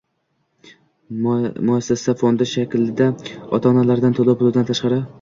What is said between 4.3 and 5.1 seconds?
pulidan tashqari